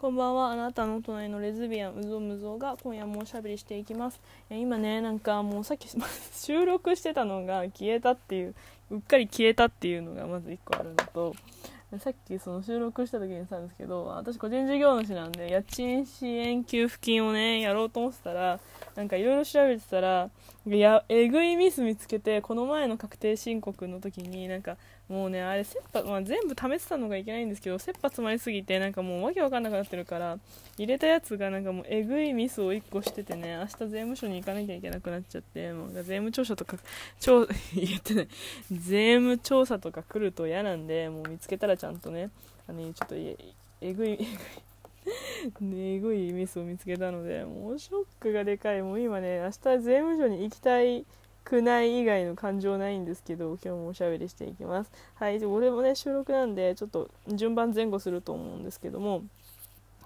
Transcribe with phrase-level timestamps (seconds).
[0.00, 0.52] こんばんは。
[0.52, 4.18] あなたの隣のレズビアンうぞむぞが今夜もおしゃべりしていきます。
[4.48, 5.88] 今ねなんかもうさっき
[6.32, 8.54] 収録してたのが消えたっていう
[8.90, 11.34] うっかり消えたっていうのがまず1個あるのと
[11.98, 18.58] さっきその収録した時にしたんですけど私個人事業主なんで家賃支援給付金をねやろうと思ってたら
[18.94, 20.30] なんかいろいろ調べてたら
[20.66, 24.76] いやえぐいミス見つけてこの前の確定申告の時になんか
[25.08, 30.38] もうねあれ切羽、まあ、全部試してたのがいけないんですけど切羽詰まりすぎてなんかもうわけわかんなくなってるから
[30.76, 36.76] 入れたやつがなんかもうえぐいミスを1個しててね明日税務署に行かなきゃいけなくなっちゃってもう税務調査とか
[37.18, 38.28] 調 言ってない。
[38.70, 42.30] 税務調査とか来ると嫌なんでもう見つけたらちゃんとね
[42.68, 44.18] あのちょっとえぐいえぐい
[45.60, 48.82] ねえぐいミスを見つけたのでもうショックがでかい。
[48.82, 51.04] もう今ね明日税務署に行きたい
[51.44, 54.92] くない以外の感情ないんですけど今日もおしゃべりしていきます。
[55.14, 59.22] はい俺もね収録なんでちょっと順番前後すると思うんですけども。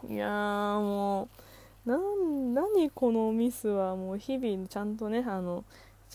[0.09, 1.29] いやーも
[1.87, 1.91] う
[2.53, 3.97] 何このミスは。
[3.97, 5.65] もう日々ちゃんとねあの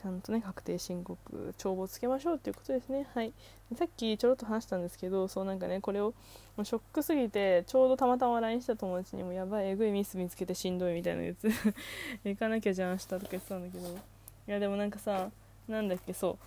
[0.02, 3.06] ちゃんとね確定申告帳簿つけましょうっていうことですね。
[3.14, 3.34] はい。
[3.76, 6.14] さっきちょろっと話したんですけどそうなんかねこれを
[6.56, 11.50] もうショックすぎてちょうどたまたま LINE した友達にもやばいえぐいミス見つけてしんどいみたいなやつ。
[12.24, 13.90] 行かなきゃじゃん明日とか言ってたんだけど。
[13.90, 13.98] い
[14.48, 15.32] やでもなんかさ
[15.68, 16.38] なんだっけそう。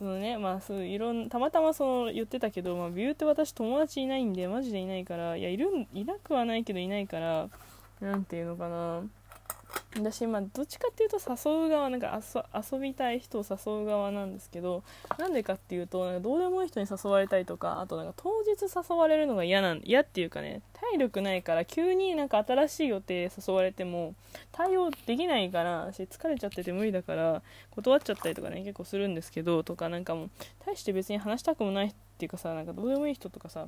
[0.00, 7.48] そのねまあそういろんたまたまその言ってたけど、まあ、ビューって私友達いないんでマジでいないからいやいるいなくはないけどいないから
[8.00, 9.04] 何ていうのかな。
[9.94, 12.20] 私まあどっちかっていうと誘う側なんか
[12.72, 14.82] 遊びたい人を誘う側なんですけど
[15.18, 24.14] なんでかっていうとなんかどうでもいい人に誘われたりとかあとなんか当日誘われるのが嫌なん嫌っていうかね体力ないから急になんか新しい予定誘われても
[24.50, 30.30] 対応できないから私疲れちゃってて無理だから断っちゃったりとかね結構するんですけどとかなんかもう
[30.64, 33.66] 大して別に話したくもないっていうかさなんかどうでもいい人とかさ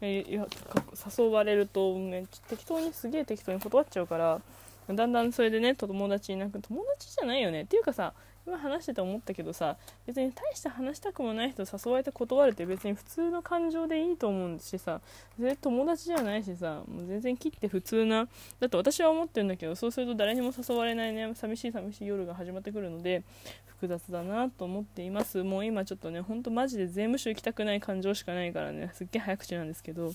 [0.00, 4.40] 誘われるとめっちゃ適当にすげえ適当に断っちゃうから
[4.88, 7.62] だんだんそれでね友達いなく友達じゃないよね。
[7.62, 8.12] っていうかさ
[8.46, 15.00] 今話してて思ったけどさ別に大して話したくもない人誘われて断るって別に普通の感情でいいと思うしさ
[15.38, 18.28] 全然友達じゃないしさもう全然切って普通な
[18.60, 23.22] だって私は思ってるんだけどそうすると誰にも誘われないね寂しい寂しい夜が始まってくるので
[23.66, 25.42] 複雑だなと思っています。
[25.42, 30.12] もう今ちょっとねほんとマジで税務署行きたくない感情しかないからねすっげえ早口なんですけど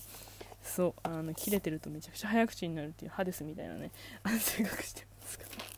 [0.62, 3.90] そうあの切れてるとめちゃくちゃ早口になるっていうハデスみたいなね。
[4.38, 5.70] 性格してますから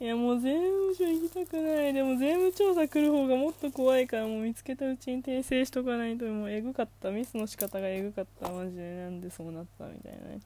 [0.00, 1.92] いやもう税務署行きたくない。
[1.92, 7.10] でも税務調査来る方がもっと怖いからもう見つけたうちに訂正しとかないともうえぐかった。
[7.10, 8.48] ミスの仕方がえぐかった。
[8.50, 10.40] マジでなんでそうなったみたいなね。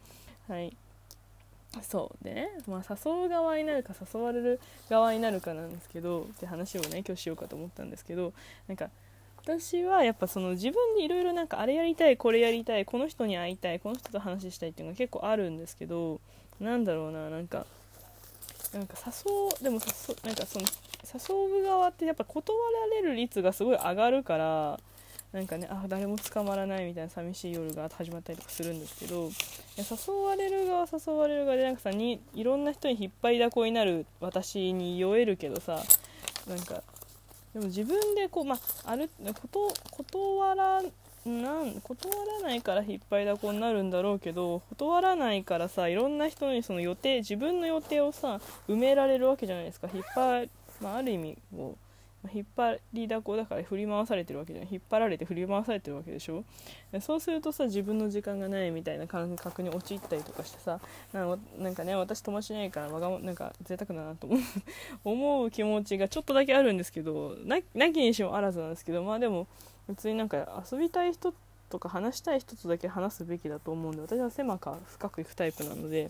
[0.49, 0.75] はい。
[1.83, 2.25] そう。
[2.25, 8.33] でね、まあ、誘う側になるか誘われる側になるかなんですけどって話をね今日しようかと思ったんですけど
[8.69, 8.91] なんか
[9.45, 16.21] 私はやっぱその自分でいろいろなんかあれやりたいこれやりたいこの人に会いたいこの人と話したいっていうのが結構あるんですけど
[16.61, 17.67] なんだろうななんか
[18.73, 20.67] なんか誘うでも誘なんかその
[21.05, 22.57] 誘う側ってやっぱ断
[22.91, 24.81] られる率がすごい上がるから
[25.33, 29.31] なんかねあ誰も捕まらないみたいな寂しい夜が始まったりとかするんですけど
[29.77, 35.83] 誘われる側誘われる側でなんかさにいろんな人に引っ張りだこになる私に酔えるけどさ
[36.49, 36.83] なんか
[37.55, 38.59] でも自分でこう、まあ、
[38.91, 39.09] ある
[39.41, 40.83] こと断ら
[41.25, 49.89] なん断らないから引っ張りだこになるんだろうけど断らないからさいろんな人にその予定自分の予定をさ埋められるわけじゃないですか。
[49.95, 50.49] 引っ張、
[50.83, 51.84] まあ、ある意味こう
[52.33, 54.73] 引っ張りだこだから振り回されてるわけじゃない。
[54.73, 56.45] 引っ張られて振り回されてるわけでしょ。
[57.01, 60.81] そうするとさ自分の時間がないみたいな感覚に陥ったりとかしてさ
[61.13, 61.25] な
[61.71, 64.29] んかね私友達いないからわがなんか贅沢だなと
[65.05, 65.51] 思う。
[65.55, 69.47] 気持ちがちょっとだけあるんですけどなきにしもあらずなんですけどまあでも
[69.89, 76.09] 別になんか遊びたい人ってとか話したい人とだけ話すべきだと思うんで私は狭く深くいくタイプなので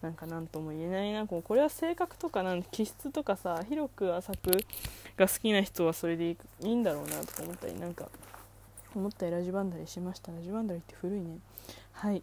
[0.00, 1.26] なんか何とも言えないな。
[1.26, 4.52] こうこれは性格とかなん気質とかさ広く浅く
[5.18, 8.08] が好きな人はそれでいいんだろうなとか思ったりなんか
[8.94, 10.32] 思ったりラジバンダリしました。
[10.32, 11.36] ラジバンダリって古いね。
[11.92, 12.22] はい。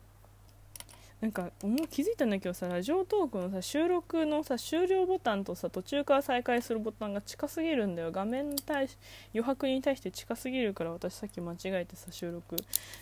[1.21, 8.97] なんかもう気づいたんだけどさラジオトークのさ収録のさ終了ボタンとさ途中から再開するボタンが近すぎるんだよ画面に対し
[9.33, 12.55] 余白に対して近すぎるから私さっき間違えてさ収録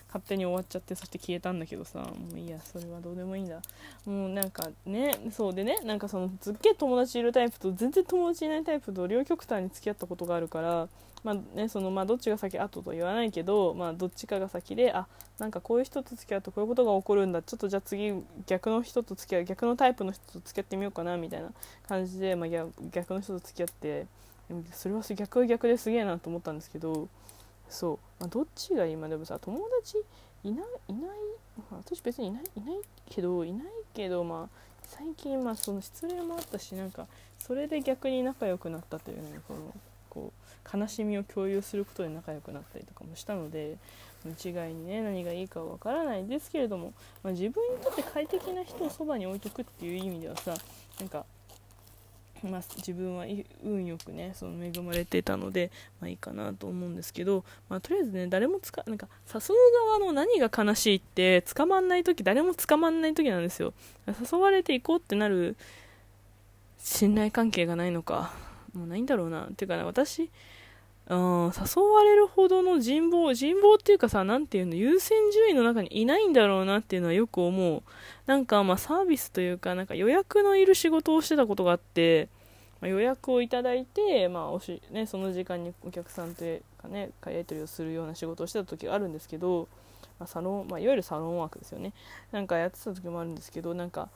[0.08, 3.62] 勝手に終わっちゃってそして消えたんだけどさもういいやそれはどうでもいいんだ
[4.08, 10.88] もうなんかねそうでねなんかそのすっげえ友達いるタイプと全然友達いないタイプと両極端に付き合ったことがあるから
[11.24, 15.08] まあねそのまあ、どっちが先後と言わないけど、まあ、どっちかが先であ
[15.40, 18.07] なんかこういう人と付き合うとこういうことが起こるんだちょっとじゃあ次
[18.46, 21.52] 逆の人と付き合う逆のタイプの人と付き合ってみようかなみたいな
[21.88, 22.50] 感じで、まあ、
[22.92, 24.06] 逆の人と付き合って
[24.72, 27.08] それは逆は逆ですげえなと思ったんですけど
[27.70, 29.98] そう、まあ、どっちが今でもさ友達
[30.44, 31.10] いないいない、
[31.72, 32.76] 私別にいないいない
[33.10, 37.08] けどいないけどまあ最近まあその失恋もあったしなんか
[37.40, 39.74] それで逆に仲良くなったというねこの
[40.10, 40.32] こ
[40.74, 43.78] う悲しみを共有することで仲良くなったりとかもしたので
[44.30, 46.94] 一概にね何がいいかは分からないですけれども、
[47.24, 50.56] まあ、自分にとって快適な人をそばに置いとくっていう意味ではさ
[51.00, 51.26] なんか
[52.44, 53.26] まあ、自分は
[53.64, 63.74] 運よくねその恵まれてたので、まあ、いいかなと思うんですけど、まあ、とりあえずね誰もつかなんか誘う側の何が悲しいって捕まんない時誰も捕まんない時なんですよ。
[64.08, 65.56] 誘われていこうってなる
[66.78, 68.34] 信頼関係がないのか
[68.74, 69.46] もうないんだろうな。
[69.46, 70.30] っていうかね私
[71.10, 77.82] うん、誘われるほどの人望、人望っていうかさ、なんていうの、優先順位の中にいないんだろうなっていうのはよく思う。
[78.26, 82.28] なんかまあサービスというか、なんか予約のいる仕事をしてたことがあって、
[82.82, 89.70] まあ、予約をいただいて、まあおしね、その時間にお客さんというかね、やり取りをするような仕事をしてた時があるんですけど、
[90.20, 91.94] まあ、サロン、まあ、いわゆるサロンワークですよね。
[92.32, 94.10] なんかやってた時もあるんですけど、なんか、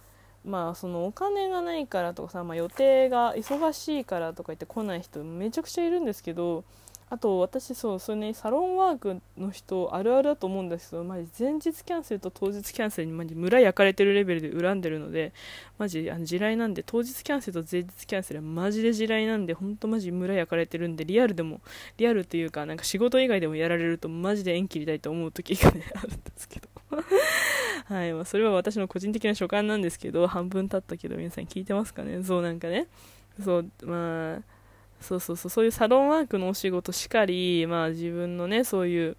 [0.45, 6.63] まあそのお金がないからとかさ、まあ、予定が忙しいからとか言って来ない人めちゃくちゃいるんですけど
[7.11, 15.33] あと私そうそれねサロンワークの人あるあるだと思うんですけどマジ前日キャンセルと当日キャンセルにマジ村焼かれてるレベルで恨んでるので
[15.77, 21.59] マジあの地雷なんで当日キャンセルと前日キャンセルはマジで地雷なんでほんとマジ村焼かれてるんでリアルでも
[21.97, 26.70] リアルっていうかなんか仕事以外でもやられるとマジで縁切りたいと思う時がねあるんですけど。
[27.85, 32.23] はい、まあ、それは私の個人的な所感なんですけど半分経ったけど皆さん聞いてますかね？
[32.23, 32.87] そうなんかね。
[33.43, 34.41] そうまあ
[34.99, 39.17] そうそうそうそういうサロンワークのお仕事しかり、まあ、自分のねそういう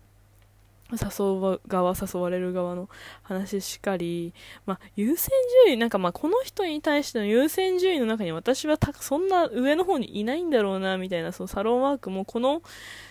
[0.93, 2.91] 誘う側誘われる側の
[3.23, 4.35] 話しかり、
[4.67, 5.31] まあ、優先
[5.65, 12.63] 順位なんかまあこの人に対しての優先順位の中に私はたそんな上の方にいないんだろうなみたいなそのサロンワークもこの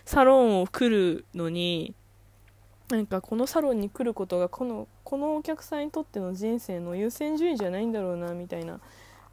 [0.06, 1.96] サロンを来るのに
[2.90, 8.80] なんかこのサロンに来ることがこのこのお客さんにとっての人生の優先順位じゃないんだろうなみたいな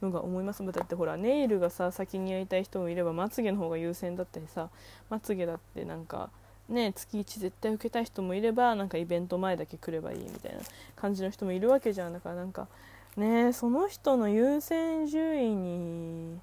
[0.01, 0.61] のが思います。
[0.61, 4.67] だってほらネイルがさ先にやりたい人もいればまつげの方が優先だったりさ
[5.09, 6.31] まつげだってなんか
[6.67, 10.59] ね月1絶対受けたい人もいればなんかイベント前だけ来ればいいみたいな
[10.97, 12.13] 感じの人もいるわけじゃん。
[12.13, 12.67] だからなんか
[13.15, 16.39] ねその人の優先順位に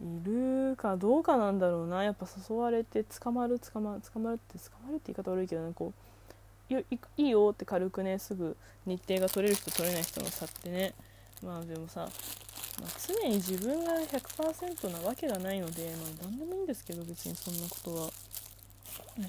[0.00, 2.04] いるかどうかなんだろうな。
[2.04, 6.11] やっぱ誘われて捕まる捕まる捕まるって捕まるって言い方悪いけどねこう
[6.80, 10.94] いいよって軽くねすぐ日程が取れる人取れない人の差ってね。
[11.42, 12.08] まあでもさ
[12.80, 18.10] まあ、常に自分が100%なわけがないので、まあ、何でもいいんですけど別にそんなことは。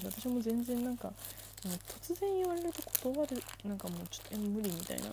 [0.02, 1.12] 私も全然なんか
[1.62, 5.04] 突然言われると断るなんかもうちょっと無理みたいな。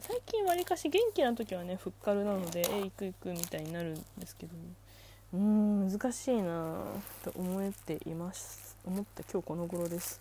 [0.00, 4.52] 最近わりかし元気な時はねふっかるなのでえ行く行くみたいになるんですけど。
[5.32, 6.84] うーん難しいな
[7.22, 8.76] と思っています。
[8.84, 10.20] 思った今日この頃です。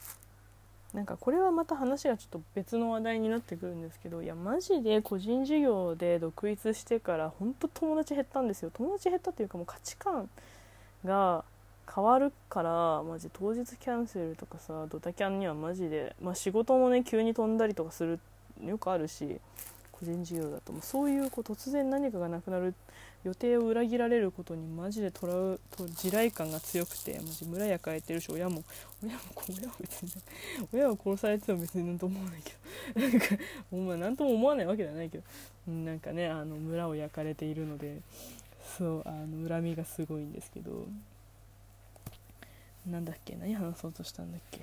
[0.94, 8.72] なんかこれはまた話がちょっと別の話題になってくるんですけどいやマジで個人事業で独立してからほんと友達減ったんですよ。
[8.74, 10.30] 友達減ったというかもう価値観
[11.06, 11.44] が
[11.94, 18.20] 変わるからマジ当日キャンセルとかさドタキャンにはマジで、まあ、仕事もね急に飛んだりとかする
[18.64, 19.40] よくあるし。
[20.00, 22.74] 個人事業だともうそういうこう突然何かがなくなる
[23.26, 28.64] 予定を裏切られることにマジでトラウと地雷感が強くてマジ村焼かれてるし親も
[29.04, 29.20] 親も
[29.50, 30.12] 親は別に
[30.74, 32.54] 親は殺されても別になんと思わないけ
[32.96, 33.26] どなんか
[33.72, 35.24] お前何とも思わないわけではないけど
[35.74, 38.00] なんかねあの村を焼かれているので
[38.78, 40.88] そうあの恨みがすごいんですけど
[42.88, 44.62] なんだっけ何話そうとしたんだっけ？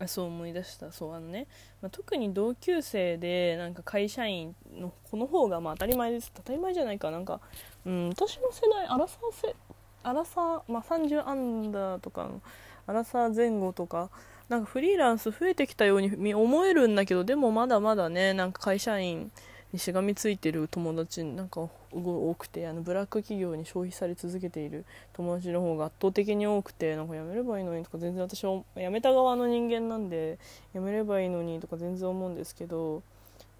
[0.00, 0.92] あそう思い出した。
[0.92, 1.46] そうあのね、
[1.82, 6.30] まあ、特に同級生でなんか会社員の子の方がまあ当たり前です。
[6.34, 7.10] 当たり前じゃないか。
[7.10, 7.40] なんか、
[7.84, 9.54] うん、私の世代アラサーせ
[10.02, 12.40] アラサー、まあ、30アンダーとかの
[12.86, 14.10] アラサー前後とか
[14.48, 19.30] なんかフリーランス増えてきたように思えるんだけどでもまだまだねなんか会社員
[19.72, 30.38] にしがみついてる友達なんか多くてあのブラック企業に消費され続けている友達の方が圧倒的に多くてなんかやめればいいのにとか全然私は辞めた側の人間なんで
[30.72, 33.02] やめればいいのにとか全然思うんですけど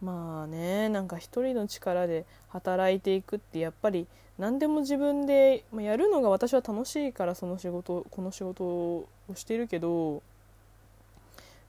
[0.00, 4.06] まあねなんか一人の力で働いていくってやっぱり
[4.38, 10.22] 何でも自分でやるのが私は楽しいからその仕事この仕事をしているけど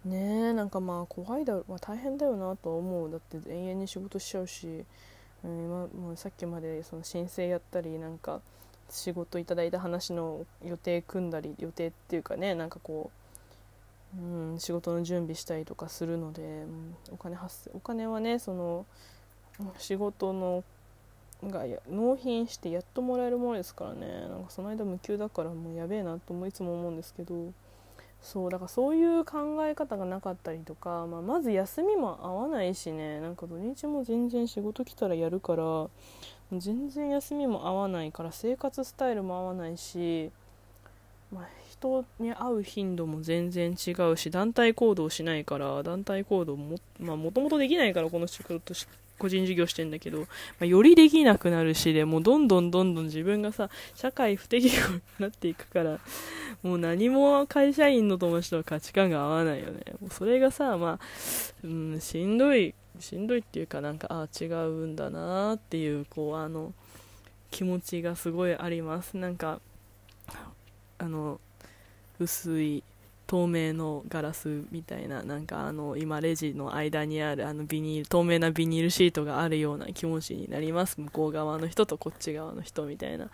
[0.05, 4.85] ねえなんかまあ怖いだろ、まあ、大変だよなとは思うだって永遠に仕事しちゃうし、
[5.43, 8.41] うん、今もうさっきまでその申請やったりなんか
[8.89, 13.11] 仕事いただいた話の予定組んだり予定っていうかねなんかこ
[14.17, 18.85] う、うん、仕事の準備したりとかするので、うん、お金発生お金はねその
[19.77, 20.63] 仕事の
[21.43, 27.51] が納品してやっともらえるものですからねなんかその間無給だからもうやべえなともいつも思うんですけど。
[28.21, 33.19] そうだからそういう考え方がなかったりとか、まあ、まず休みも合わないしね。
[33.21, 35.89] なんか土日も全然仕事来たらやるから
[36.51, 40.31] 全然休みも合わないから生活スタイルも合わないし、
[41.31, 48.73] まあ、人に会う頻度も全然違うし団体行動しないから団体行動も,、まあ、もともとできないからこの仕事
[49.19, 50.25] 個人事業してんだけど、ま
[50.61, 55.99] あ、よりできなくなるしでもうどんどんどんどん自分がさ社会不適合になっていくから
[56.63, 59.81] もう何も会社員の友達とは価値観が合わないよね。
[60.01, 60.99] もうそれがさまあ、
[61.63, 66.73] うん、しんどいしんどいっていうかなんかああ違うんだなっていうこうあの
[67.51, 69.17] 気持ちがすごいあります。
[69.17, 69.61] なんか
[70.97, 71.39] あの
[72.19, 72.83] 薄い
[73.29, 80.99] 透明のガラスみたいななんかあの今レジの間にあるあのビニール透明なビニールシートがあるような気持ちになります。
[80.99, 83.29] 向こう側の人とこっち側の人みたいな、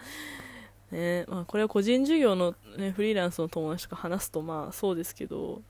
[0.91, 5.61] ねまあ、これは個人事業の、ね、フリーランスの友達とか話すとまあそうですけど。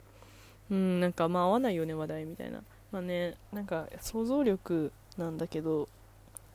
[0.71, 2.63] うんなんかまあ合わないよね話題みたいな。
[2.91, 5.87] まあねなんか想像力なんだけど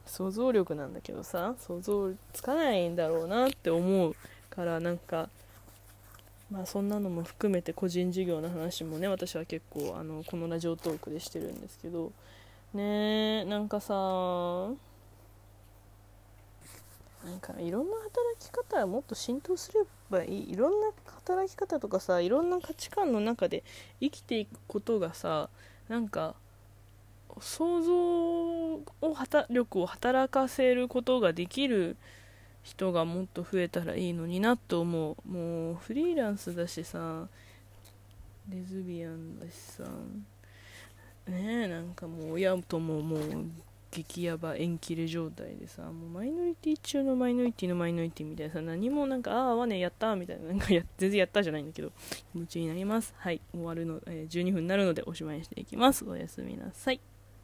[0.07, 4.17] 想像力なんだけどさ想像つかないんだろうなって思う
[4.49, 5.29] からなんか
[6.51, 12.13] まあ、そんなのも含めて個人事業の話もね私は結構あのこのラジオトークでしてるんですけど。
[12.73, 13.95] ねなんかさ
[17.25, 20.53] なんかいろんな働き方はもっと浸透すればいい。
[20.53, 23.63] いろんな働き方とかさいろんな価値観の中で
[24.01, 25.51] 生きていくことがさ
[25.89, 26.35] なんか
[27.41, 28.83] 想像を
[29.51, 31.97] 力を働かせることができる
[32.63, 35.29] 人がもっと増えたらいいのになと思う。
[35.29, 37.29] もうフリーランスだしさ。
[38.49, 39.85] レズビアンだしさ。
[41.29, 43.21] ねえなんかもう親とももう
[43.91, 45.83] 激ヤバ縁切れ状態でさ。
[45.83, 48.61] もうマイノリティ中のマイノリティのマイノリティみたいなさ。
[48.61, 50.49] 何もなんかああ合わねえやったみたいな。
[50.49, 51.93] なんかや全然やったじゃないんだけど。
[52.33, 53.15] 気持ちになります。
[53.19, 53.41] はい。
[53.53, 56.05] 終わるの、えー、12分になるのでおしまいにしていきます。
[56.05, 57.01] おやすみなさい。